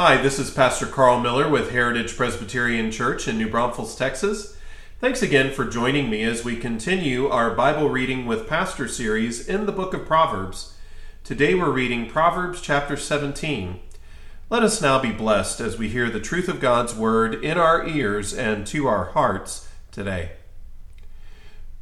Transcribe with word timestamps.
Hi, 0.00 0.16
this 0.16 0.38
is 0.38 0.52
Pastor 0.52 0.86
Carl 0.86 1.18
Miller 1.18 1.48
with 1.48 1.72
Heritage 1.72 2.16
Presbyterian 2.16 2.92
Church 2.92 3.26
in 3.26 3.36
New 3.36 3.50
Braunfels, 3.50 3.96
Texas. 3.96 4.56
Thanks 5.00 5.22
again 5.22 5.52
for 5.52 5.64
joining 5.64 6.08
me 6.08 6.22
as 6.22 6.44
we 6.44 6.54
continue 6.54 7.26
our 7.26 7.52
Bible 7.52 7.88
reading 7.88 8.24
with 8.24 8.48
Pastor 8.48 8.86
series 8.86 9.48
in 9.48 9.66
the 9.66 9.72
book 9.72 9.92
of 9.94 10.06
Proverbs. 10.06 10.76
Today 11.24 11.52
we're 11.56 11.72
reading 11.72 12.08
Proverbs 12.08 12.60
chapter 12.60 12.96
17. 12.96 13.80
Let 14.48 14.62
us 14.62 14.80
now 14.80 15.00
be 15.02 15.10
blessed 15.10 15.58
as 15.58 15.78
we 15.78 15.88
hear 15.88 16.08
the 16.08 16.20
truth 16.20 16.46
of 16.46 16.60
God's 16.60 16.94
word 16.94 17.44
in 17.44 17.58
our 17.58 17.84
ears 17.84 18.32
and 18.32 18.68
to 18.68 18.86
our 18.86 19.06
hearts 19.06 19.68
today. 19.90 20.30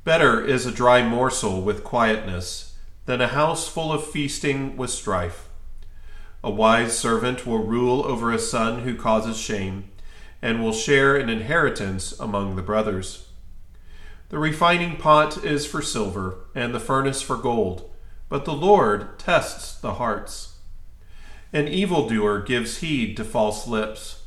Better 0.05 0.43
is 0.43 0.65
a 0.65 0.73
dry 0.73 1.07
morsel 1.07 1.61
with 1.61 1.85
quietness 1.85 2.79
than 3.05 3.21
a 3.21 3.29
house 3.29 3.69
full 3.69 3.93
of 3.93 4.07
feasting 4.07 4.75
with 4.79 4.89
strife. 4.89 5.46
A 6.47 6.51
wise 6.51 6.97
servant 6.97 7.45
will 7.45 7.65
rule 7.65 8.07
over 8.07 8.31
a 8.31 8.39
son 8.39 8.83
who 8.83 8.95
causes 8.95 9.37
shame, 9.37 9.91
and 10.41 10.63
will 10.63 10.73
share 10.73 11.17
an 11.17 11.29
inheritance 11.29 12.13
among 12.21 12.55
the 12.55 12.63
brothers. 12.63 13.27
The 14.29 14.39
refining 14.39 14.97
pot 14.97 15.45
is 15.45 15.67
for 15.67 15.83
silver, 15.83 16.37
and 16.55 16.73
the 16.73 16.79
furnace 16.79 17.21
for 17.21 17.37
gold, 17.37 17.91
but 18.29 18.45
the 18.45 18.53
Lord 18.53 19.19
tests 19.19 19.75
the 19.75 19.95
hearts. 19.95 20.59
An 21.53 21.67
evildoer 21.67 22.43
gives 22.43 22.79
heed 22.79 23.17
to 23.17 23.25
false 23.25 23.67
lips. 23.67 24.23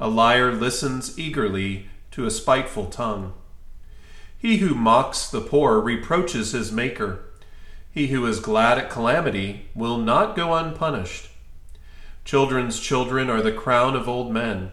A 0.00 0.08
liar 0.08 0.50
listens 0.50 1.16
eagerly 1.20 1.88
to 2.10 2.26
a 2.26 2.32
spiteful 2.32 2.86
tongue. 2.86 3.32
He 4.36 4.56
who 4.56 4.74
mocks 4.74 5.30
the 5.30 5.40
poor 5.40 5.78
reproaches 5.80 6.50
his 6.50 6.72
Maker. 6.72 7.20
He 7.92 8.08
who 8.08 8.26
is 8.26 8.40
glad 8.40 8.76
at 8.76 8.90
calamity 8.90 9.68
will 9.76 9.98
not 9.98 10.34
go 10.34 10.54
unpunished. 10.54 11.29
Children's 12.30 12.78
children 12.78 13.28
are 13.28 13.42
the 13.42 13.50
crown 13.50 13.96
of 13.96 14.08
old 14.08 14.32
men, 14.32 14.70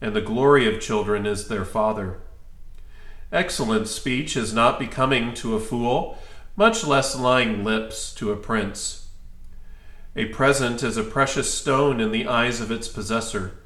and 0.00 0.16
the 0.16 0.22
glory 0.22 0.66
of 0.66 0.80
children 0.80 1.26
is 1.26 1.48
their 1.48 1.66
father. 1.66 2.22
Excellent 3.30 3.88
speech 3.88 4.38
is 4.38 4.54
not 4.54 4.78
becoming 4.78 5.34
to 5.34 5.54
a 5.54 5.60
fool, 5.60 6.16
much 6.56 6.82
less 6.82 7.14
lying 7.14 7.62
lips 7.62 8.14
to 8.14 8.32
a 8.32 8.36
prince. 8.36 9.08
A 10.16 10.24
present 10.30 10.82
is 10.82 10.96
a 10.96 11.04
precious 11.04 11.52
stone 11.52 12.00
in 12.00 12.10
the 12.10 12.26
eyes 12.26 12.58
of 12.62 12.70
its 12.70 12.88
possessor. 12.88 13.58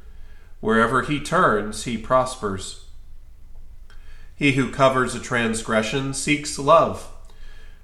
Wherever 0.58 1.02
he 1.02 1.20
turns, 1.20 1.84
he 1.84 1.96
prospers. 1.96 2.86
He 4.34 4.54
who 4.54 4.72
covers 4.72 5.14
a 5.14 5.20
transgression 5.20 6.12
seeks 6.12 6.58
love, 6.58 7.08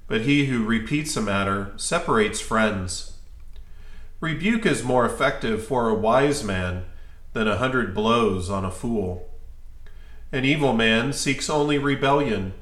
but 0.08 0.22
he 0.22 0.46
who 0.46 0.64
repeats 0.64 1.16
a 1.16 1.22
matter 1.22 1.74
separates 1.76 2.40
friends. 2.40 3.13
Rebuke 4.24 4.64
is 4.64 4.82
more 4.82 5.04
effective 5.04 5.66
for 5.66 5.86
a 5.86 5.94
wise 5.94 6.42
man 6.42 6.86
than 7.34 7.46
a 7.46 7.58
hundred 7.58 7.94
blows 7.94 8.48
on 8.48 8.64
a 8.64 8.70
fool. 8.70 9.28
An 10.32 10.46
evil 10.46 10.72
man 10.72 11.12
seeks 11.12 11.50
only 11.50 11.76
rebellion, 11.76 12.54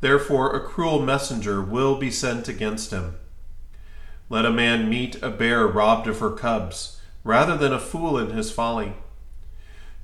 therefore 0.00 0.56
a 0.56 0.66
cruel 0.66 1.02
messenger 1.02 1.60
will 1.60 1.96
be 1.96 2.10
sent 2.10 2.48
against 2.48 2.92
him. 2.92 3.16
Let 4.30 4.46
a 4.46 4.50
man 4.50 4.88
meet 4.88 5.22
a 5.22 5.28
bear 5.28 5.66
robbed 5.66 6.06
of 6.06 6.20
her 6.20 6.30
cubs, 6.30 6.98
rather 7.24 7.58
than 7.58 7.74
a 7.74 7.78
fool 7.78 8.16
in 8.16 8.30
his 8.30 8.50
folly. 8.50 8.94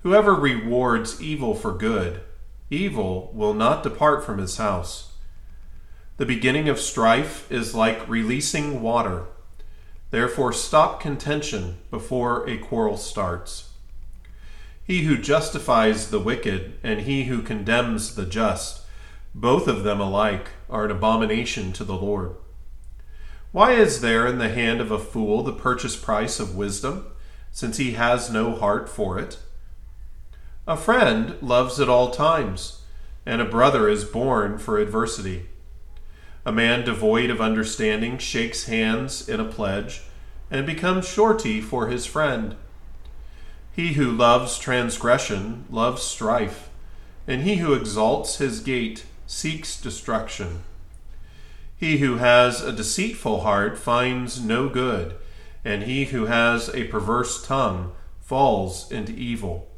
Whoever 0.02 0.34
rewards 0.34 1.22
evil 1.22 1.54
for 1.54 1.72
good, 1.72 2.20
evil 2.68 3.30
will 3.32 3.54
not 3.54 3.82
depart 3.82 4.26
from 4.26 4.36
his 4.36 4.58
house. 4.58 5.12
The 6.18 6.26
beginning 6.26 6.68
of 6.68 6.78
strife 6.78 7.50
is 7.50 7.74
like 7.74 8.06
releasing 8.06 8.82
water 8.82 9.24
Therefore, 10.10 10.52
stop 10.52 11.00
contention 11.00 11.78
before 11.90 12.48
a 12.48 12.56
quarrel 12.56 12.96
starts. 12.96 13.70
He 14.82 15.02
who 15.02 15.18
justifies 15.18 16.10
the 16.10 16.18
wicked 16.18 16.78
and 16.82 17.00
he 17.00 17.24
who 17.24 17.42
condemns 17.42 18.14
the 18.14 18.24
just, 18.24 18.82
both 19.34 19.68
of 19.68 19.84
them 19.84 20.00
alike, 20.00 20.48
are 20.70 20.86
an 20.86 20.90
abomination 20.90 21.72
to 21.74 21.84
the 21.84 21.96
Lord. 21.96 22.34
Why 23.52 23.72
is 23.72 24.00
there 24.00 24.26
in 24.26 24.38
the 24.38 24.48
hand 24.48 24.80
of 24.80 24.90
a 24.90 24.98
fool 24.98 25.42
the 25.42 25.52
purchase 25.52 25.96
price 25.96 26.40
of 26.40 26.56
wisdom, 26.56 27.06
since 27.50 27.76
he 27.76 27.92
has 27.92 28.30
no 28.30 28.54
heart 28.54 28.88
for 28.88 29.18
it? 29.18 29.38
A 30.66 30.76
friend 30.76 31.36
loves 31.42 31.80
at 31.80 31.88
all 31.88 32.10
times, 32.10 32.82
and 33.26 33.40
a 33.40 33.46
brother 33.46 33.88
is 33.88 34.04
born 34.04 34.58
for 34.58 34.78
adversity. 34.78 35.48
A 36.48 36.52
man 36.52 36.82
devoid 36.82 37.28
of 37.28 37.42
understanding 37.42 38.16
shakes 38.16 38.64
hands 38.64 39.28
in 39.28 39.38
a 39.38 39.44
pledge 39.44 40.00
and 40.50 40.64
becomes 40.64 41.06
surety 41.06 41.60
for 41.60 41.88
his 41.88 42.06
friend. 42.06 42.56
He 43.70 43.92
who 43.92 44.10
loves 44.10 44.58
transgression 44.58 45.66
loves 45.68 46.00
strife, 46.00 46.70
and 47.26 47.42
he 47.42 47.56
who 47.56 47.74
exalts 47.74 48.38
his 48.38 48.60
gate 48.60 49.04
seeks 49.26 49.78
destruction. 49.78 50.62
He 51.76 51.98
who 51.98 52.16
has 52.16 52.62
a 52.62 52.72
deceitful 52.72 53.42
heart 53.42 53.76
finds 53.76 54.42
no 54.42 54.70
good, 54.70 55.16
and 55.66 55.82
he 55.82 56.06
who 56.06 56.24
has 56.24 56.70
a 56.70 56.84
perverse 56.84 57.46
tongue 57.46 57.92
falls 58.22 58.90
into 58.90 59.12
evil. 59.12 59.68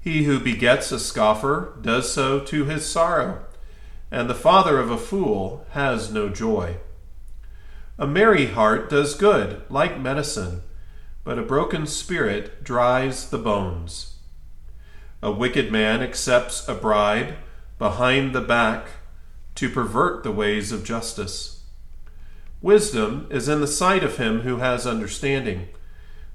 He 0.00 0.24
who 0.24 0.40
begets 0.40 0.90
a 0.92 0.98
scoffer 0.98 1.74
does 1.82 2.10
so 2.10 2.40
to 2.40 2.64
his 2.64 2.86
sorrow 2.86 3.44
and 4.10 4.28
the 4.28 4.34
father 4.34 4.78
of 4.78 4.90
a 4.90 4.98
fool 4.98 5.66
has 5.70 6.12
no 6.12 6.28
joy. 6.28 6.76
A 7.98 8.06
merry 8.06 8.46
heart 8.46 8.88
does 8.88 9.14
good, 9.14 9.62
like 9.68 10.00
medicine, 10.00 10.62
but 11.24 11.38
a 11.38 11.42
broken 11.42 11.86
spirit 11.86 12.64
dries 12.64 13.28
the 13.28 13.38
bones. 13.38 14.16
A 15.20 15.30
wicked 15.32 15.70
man 15.72 16.00
accepts 16.00 16.66
a 16.68 16.74
bribe 16.74 17.34
behind 17.78 18.34
the 18.34 18.40
back 18.40 18.86
to 19.56 19.68
pervert 19.68 20.22
the 20.22 20.32
ways 20.32 20.72
of 20.72 20.84
justice. 20.84 21.64
Wisdom 22.62 23.26
is 23.30 23.48
in 23.48 23.60
the 23.60 23.66
sight 23.66 24.02
of 24.02 24.16
him 24.16 24.40
who 24.40 24.56
has 24.58 24.86
understanding, 24.86 25.68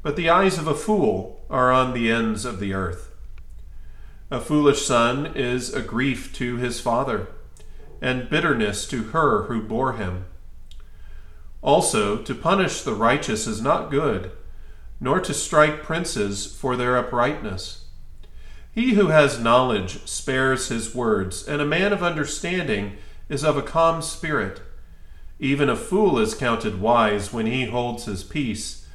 but 0.02 0.16
the 0.16 0.30
eyes 0.30 0.58
of 0.58 0.68
a 0.68 0.76
fool 0.76 1.46
are 1.50 1.72
on 1.72 1.94
the 1.94 2.12
ends 2.12 2.46
of 2.46 2.60
the 2.60 2.74
earth. 2.74 3.10
A 4.30 4.40
foolish 4.40 4.86
son 4.86 5.32
is 5.36 5.74
a 5.74 5.82
grief 5.82 6.34
to 6.34 6.58
his 6.58 6.80
father 6.80 7.28
and 8.04 8.30
bitterness 8.30 8.86
to 8.86 9.02
her 9.06 9.44
who 9.44 9.62
bore 9.62 9.94
him. 9.94 10.26
Also, 11.62 12.18
to 12.18 12.36
punish 12.36 12.82
the 12.82 12.94
righteous 12.94 13.48
is 13.48 13.62
not 13.62 13.90
good, 13.90 14.34
nor 15.00 15.22
to 15.22 15.34
strike 15.34 15.82
princes 15.82 16.46
for 16.46 16.76
their 16.76 16.98
uprightness. 16.98 17.86
He 18.74 18.96
who 18.96 19.08
has 19.08 19.40
knowledge 19.40 20.06
spares 20.06 20.68
his 20.68 20.94
words, 20.94 21.48
and 21.48 21.62
a 21.62 21.66
man 21.66 21.94
of 21.94 22.04
understanding 22.04 22.98
is 23.30 23.46
of 23.46 23.56
a 23.56 23.62
calm 23.62 24.02
spirit. 24.02 24.62
Even 25.40 25.70
a 25.70 25.76
fool 25.76 26.20
is 26.20 26.36
counted 26.36 26.82
wise 26.82 27.32
when 27.32 27.46
he 27.46 27.68
holds 27.68 28.04
his 28.04 28.26
peace. 28.26 28.86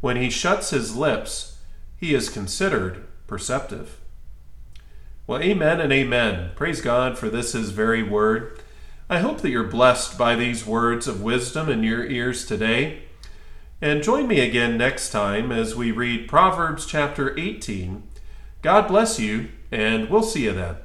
When 0.00 0.16
he 0.16 0.28
shuts 0.28 0.70
his 0.70 0.96
lips, 0.96 1.58
he 1.96 2.14
is 2.14 2.28
considered 2.28 3.04
perceptive. 3.28 4.00
Well, 5.28 5.42
amen 5.42 5.80
and 5.80 5.92
amen. 5.92 6.52
Praise 6.54 6.80
God 6.80 7.18
for 7.18 7.28
this 7.28 7.52
His 7.52 7.70
very 7.70 8.00
word. 8.00 8.60
I 9.10 9.18
hope 9.18 9.40
that 9.40 9.50
you're 9.50 9.64
blessed 9.64 10.16
by 10.16 10.36
these 10.36 10.64
words 10.64 11.08
of 11.08 11.20
wisdom 11.20 11.68
in 11.68 11.82
your 11.82 12.04
ears 12.04 12.46
today. 12.46 13.02
And 13.80 14.04
join 14.04 14.28
me 14.28 14.38
again 14.38 14.78
next 14.78 15.10
time 15.10 15.50
as 15.50 15.74
we 15.74 15.90
read 15.90 16.28
Proverbs 16.28 16.86
chapter 16.86 17.36
18. 17.36 18.04
God 18.62 18.86
bless 18.86 19.18
you, 19.18 19.48
and 19.72 20.08
we'll 20.08 20.22
see 20.22 20.44
you 20.44 20.52
then. 20.52 20.76